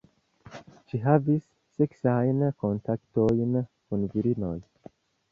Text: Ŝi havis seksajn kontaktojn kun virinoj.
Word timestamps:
Ŝi 0.91 0.99
havis 1.01 1.43
seksajn 1.81 2.41
kontaktojn 2.63 3.53
kun 3.65 4.07
virinoj. 4.15 4.55